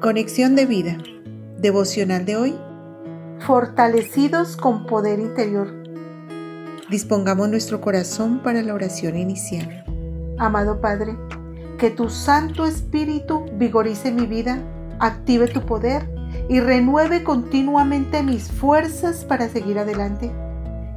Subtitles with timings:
[0.00, 0.96] Conexión de vida.
[1.58, 2.54] Devocional de hoy.
[3.40, 5.74] Fortalecidos con poder interior.
[6.88, 9.84] Dispongamos nuestro corazón para la oración inicial.
[10.38, 11.18] Amado Padre,
[11.78, 14.62] que tu Santo Espíritu vigorice mi vida,
[15.00, 16.08] active tu poder
[16.48, 20.32] y renueve continuamente mis fuerzas para seguir adelante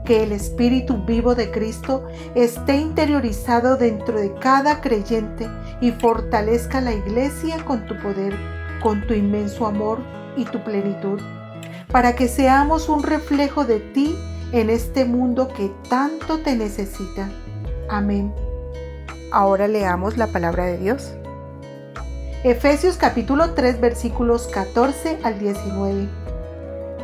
[0.06, 5.48] que el Espíritu vivo de Cristo esté interiorizado dentro de cada creyente
[5.82, 8.36] y fortalezca la iglesia con tu poder,
[8.84, 10.00] con tu inmenso amor
[10.36, 11.22] y tu plenitud,
[11.90, 14.14] para que seamos un reflejo de ti
[14.52, 17.30] en este mundo que tanto te necesita.
[17.90, 18.34] Amén.
[19.32, 21.14] Ahora leamos la palabra de Dios.
[22.44, 26.10] Efesios capítulo 3 versículos 14 al 19.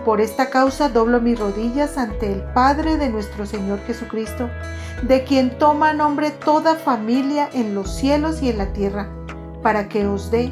[0.04, 4.50] Por esta causa doblo mis rodillas ante el Padre de nuestro Señor Jesucristo,
[5.04, 9.10] de quien toma nombre toda familia en los cielos y en la tierra,
[9.64, 10.52] para que os dé,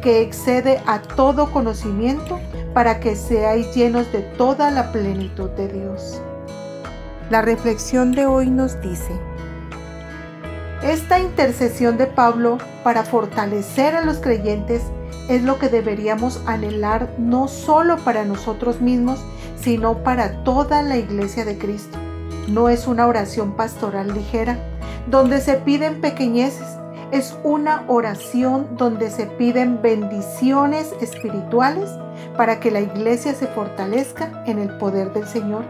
[0.00, 2.38] que excede a todo conocimiento,
[2.74, 6.20] para que seáis llenos de toda la plenitud de Dios.
[7.30, 9.12] La reflexión de hoy nos dice,
[10.82, 14.82] esta intercesión de Pablo para fortalecer a los creyentes
[15.28, 19.22] es lo que deberíamos anhelar no solo para nosotros mismos,
[19.60, 21.98] sino para toda la iglesia de Cristo.
[22.46, 24.56] No es una oración pastoral ligera,
[25.08, 26.77] donde se piden pequeñeces,
[27.10, 31.90] es una oración donde se piden bendiciones espirituales
[32.36, 35.64] para que la iglesia se fortalezca en el poder del Señor.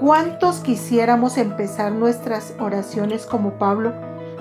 [0.00, 3.92] ¿Cuántos quisiéramos empezar nuestras oraciones como Pablo,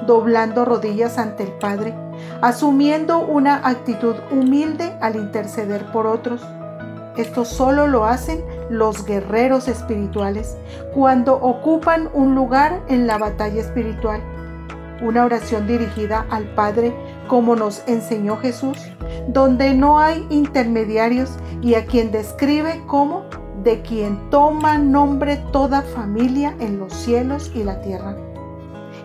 [0.06, 1.94] doblando rodillas ante el Padre,
[2.41, 6.41] asumiendo una actitud humilde al interceder por otros?
[7.17, 10.56] Esto solo lo hacen los guerreros espirituales
[10.94, 14.22] cuando ocupan un lugar en la batalla espiritual.
[15.02, 16.94] Una oración dirigida al Padre
[17.28, 18.78] como nos enseñó Jesús,
[19.28, 21.31] donde no hay intermediarios
[21.62, 23.25] y a quien describe como
[23.63, 28.16] de quien toma nombre toda familia en los cielos y la tierra.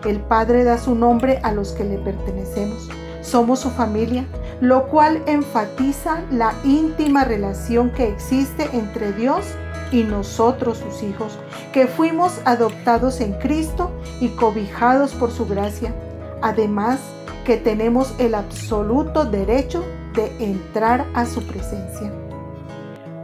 [0.05, 2.89] El Padre da su nombre a los que le pertenecemos.
[3.21, 4.25] Somos su familia,
[4.59, 9.45] lo cual enfatiza la íntima relación que existe entre Dios
[9.93, 11.37] y nosotros sus hijos,
[11.71, 15.93] que fuimos adoptados en Cristo y cobijados por su gracia.
[16.41, 16.99] Además,
[17.45, 19.83] que tenemos el absoluto derecho
[20.15, 22.11] de entrar a su presencia.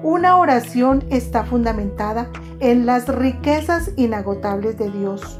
[0.03, 5.39] Una oración está fundamentada en las riquezas inagotables de Dios,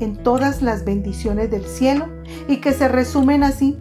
[0.00, 2.08] en todas las bendiciones del cielo
[2.48, 3.78] y que se resumen así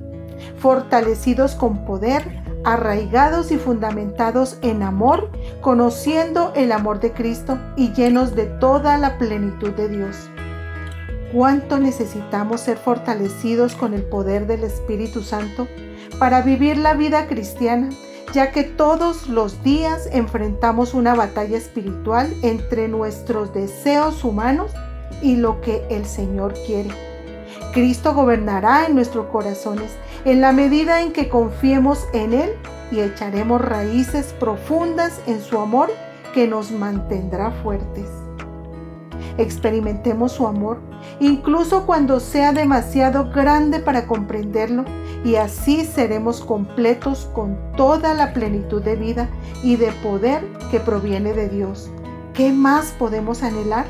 [0.60, 5.30] fortalecidos con poder, arraigados y fundamentados en amor,
[5.66, 10.16] conociendo el amor de Cristo y llenos de toda la plenitud de Dios.
[11.34, 15.68] ¿Cuánto necesitamos ser fortalecidos con el poder del Espíritu Santo
[16.20, 17.90] para vivir la vida cristiana,
[18.32, 24.72] ya que todos los días enfrentamos una batalla espiritual entre nuestros deseos humanos
[25.24, 26.92] y lo que el Señor quiere?
[27.74, 29.90] Cristo gobernará en nuestros corazones
[30.26, 32.52] en la medida en que confiemos en Él
[32.92, 35.90] y echaremos raíces profundas en su amor
[36.34, 38.10] que nos mantendrá fuertes.
[39.38, 40.80] Experimentemos su amor,
[41.20, 44.86] incluso cuando sea demasiado grande para comprenderlo,
[45.26, 49.30] y así seremos completos con toda la plenitud de vida
[49.64, 50.42] y de poder
[50.72, 51.90] que proviene de Dios.
[52.34, 53.86] ¿Qué más podemos anhelar?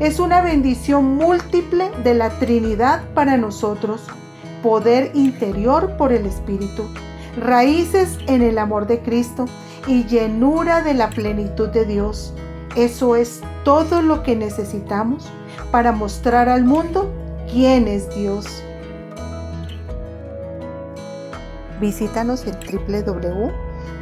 [0.00, 4.02] Es una bendición múltiple de la Trinidad para nosotros,
[4.62, 6.84] poder interior por el Espíritu,
[7.36, 9.46] raíces en el amor de Cristo
[9.86, 12.32] y llenura de la plenitud de Dios.
[12.76, 15.28] Eso es todo lo que necesitamos
[15.70, 17.12] para mostrar al mundo
[17.50, 18.62] quién es Dios.
[21.80, 22.54] Visítanos en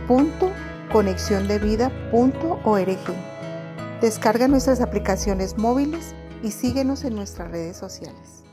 [0.09, 2.99] www.conexiondevida.org.
[4.01, 8.50] Descarga nuestras aplicaciones móviles y síguenos en nuestras redes sociales.